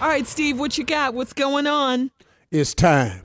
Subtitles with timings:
[0.00, 1.14] All right, Steve, what you got?
[1.14, 2.12] What's going on?
[2.52, 3.22] It's time.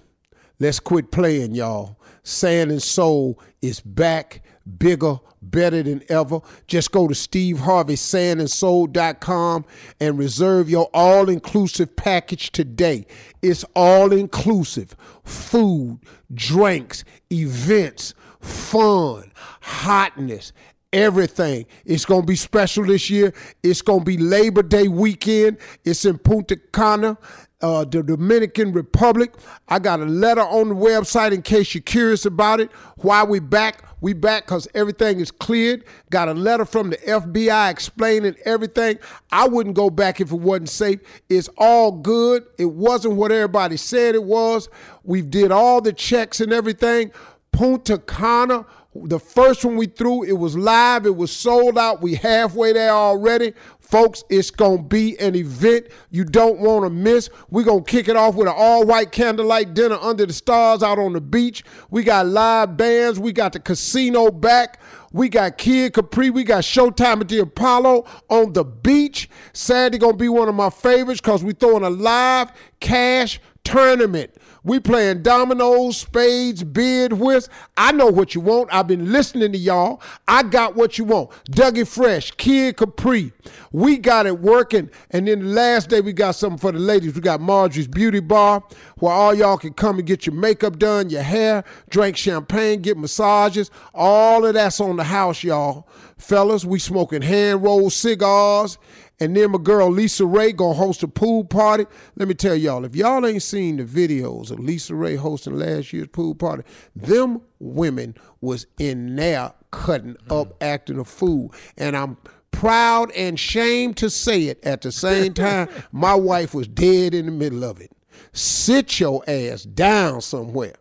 [0.60, 2.00] Let's quit playing, y'all.
[2.24, 4.42] Sand and Soul is back,
[4.80, 6.40] bigger, better than ever.
[6.66, 9.66] Just go to steveharveysandandsoul.com
[10.00, 13.06] and reserve your all inclusive package today.
[13.44, 16.00] It's all inclusive food,
[16.34, 20.52] drinks, events, fun, hotness
[20.94, 21.66] everything.
[21.84, 23.34] It's going to be special this year.
[23.64, 25.58] It's going to be Labor Day weekend.
[25.84, 27.18] It's in Punta Cana.
[27.62, 29.34] Uh, the Dominican Republic.
[29.70, 32.70] I got a letter on the website in case you're curious about it.
[32.98, 33.86] Why we back?
[34.02, 35.86] We back because everything is cleared.
[36.10, 39.00] Got a letter from the FBI explaining everything.
[39.32, 41.00] I wouldn't go back if it wasn't safe.
[41.30, 42.44] It's all good.
[42.60, 44.68] It wasn't what everybody said it was.
[45.06, 47.14] We did all the checks and everything.
[47.54, 48.66] Punta Cana
[48.96, 52.02] the first one we threw, it was live, it was sold out.
[52.02, 53.54] We halfway there already.
[53.80, 57.30] Folks, it's going to be an event you don't want to miss.
[57.50, 60.82] We're going to kick it off with an all white candlelight dinner under the stars
[60.82, 61.64] out on the beach.
[61.90, 63.20] We got live bands.
[63.20, 64.80] We got the casino back.
[65.12, 66.32] We got Kid Capri.
[66.32, 69.30] We got Showtime at the Apollo on the beach.
[69.54, 73.40] Saturday to be one of my favorites because we throwing a live cash
[73.74, 74.32] tournament.
[74.64, 77.50] We playing dominoes, spades, bid, whist.
[77.76, 78.70] I know what you want.
[78.72, 80.02] I've been listening to y'all.
[80.28, 81.32] I got what you want.
[81.52, 83.34] Dougie Fresh, Kid Capri.
[83.72, 84.90] We got it working.
[85.10, 87.16] And then the last day we got something for the ladies.
[87.16, 88.64] We got Marjorie's Beauty Bar
[89.04, 92.98] where all y'all can come and get your makeup done, your hair, drink champagne, get
[92.98, 93.70] massages.
[93.94, 95.90] All of that's on the house, y'all.
[96.18, 98.78] Fellas, we smoking hand rolled cigars.
[99.20, 101.86] And then my girl LisaRaye gonna host a pool party.
[102.16, 106.08] Let me tell y'all, if y'all ain't seen the videos of LisaRaye hosting last year's
[106.08, 106.64] pool party,
[106.96, 111.54] them women was in there cutting up, acting a fool.
[111.78, 112.16] And I'm
[112.52, 115.68] proud and shamed to say it at the same time.
[115.92, 117.92] my wife was dead in the middle of it.
[118.32, 120.76] Sit your ass down somewhere.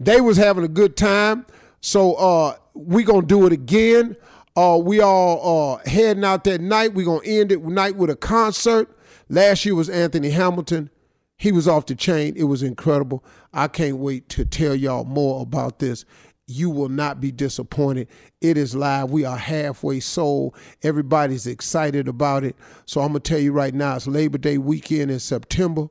[0.00, 1.46] They was having a good time.
[1.80, 4.16] So uh, we gonna do it again.
[4.56, 6.94] Uh, we all uh, heading out that night.
[6.94, 8.88] Going to end it night with a concert.
[9.28, 10.90] Last year was Anthony Hamilton.
[11.36, 12.34] He was off the chain.
[12.36, 13.24] It was incredible.
[13.52, 16.04] I can't wait to tell y'all more about this.
[16.46, 18.08] you will not be disappointed.
[18.40, 19.10] It is live.
[19.10, 20.56] We are halfway sold.
[20.82, 22.54] Everybody's excited about it.
[22.84, 25.88] So I'm gonna tell you right now, it's Labor Day weekend in September.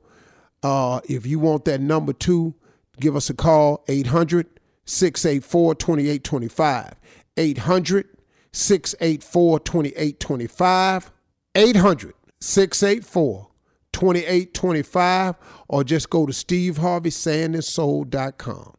[0.64, 2.54] Uh, if you want that number two,
[2.98, 4.46] give us a call 800
[4.86, 6.94] 684 2825.
[7.36, 8.08] 800
[8.50, 11.10] 684 2825.
[11.54, 13.48] 800 684
[13.92, 15.34] 2825.
[15.68, 18.74] Or just go to steveharveysandandsoul.com.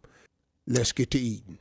[0.67, 1.59] Let's get to eating.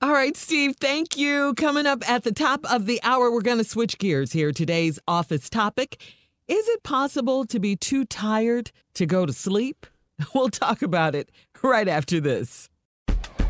[0.00, 1.54] All right, Steve, thank you.
[1.54, 4.50] Coming up at the top of the hour, we're going to switch gears here.
[4.50, 6.02] Today's office topic
[6.48, 9.86] Is it possible to be too tired to go to sleep?
[10.34, 11.32] We'll talk about it
[11.64, 12.68] right after this.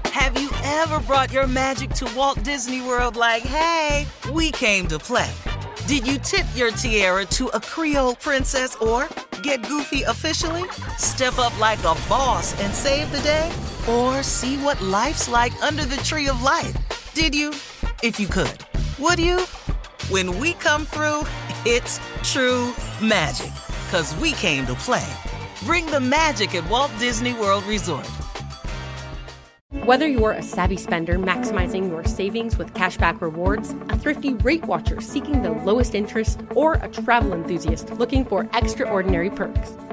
[0.06, 4.98] Have you ever brought your magic to Walt Disney World like, hey, we came to
[4.98, 5.30] play?
[5.86, 9.08] Did you tip your tiara to a Creole princess or
[9.42, 10.64] get goofy officially?
[10.96, 13.50] Step up like a boss and save the day?
[13.88, 16.74] Or see what life's like under the tree of life?
[17.14, 17.50] Did you?
[18.02, 18.64] If you could.
[18.98, 19.40] Would you?
[20.08, 21.22] When we come through,
[21.66, 23.52] it's true magic.
[23.90, 25.12] Cause we came to play.
[25.64, 28.08] Bring the magic at Walt Disney World Resort.
[29.84, 35.00] Whether you're a savvy spender maximizing your savings with cashback rewards, a thrifty rate watcher
[35.00, 39.72] seeking the lowest interest, or a travel enthusiast looking for extraordinary perks,